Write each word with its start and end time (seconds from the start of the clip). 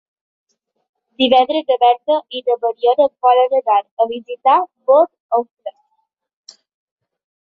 Divendres 1.23 1.67
na 1.71 1.77
Berta 1.83 2.17
i 2.39 2.41
na 2.47 2.57
Mariona 2.63 3.07
volen 3.27 3.53
anar 3.61 3.77
a 4.05 4.09
visitar 4.13 4.57
mon 4.65 5.13
oncle. 5.41 5.79